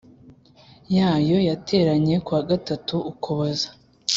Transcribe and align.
yayo 0.95 1.37
yateranye 1.49 2.15
ku 2.25 2.29
wa 2.35 2.41
gatatu 2.49 2.95
Ukuboza 3.11 3.69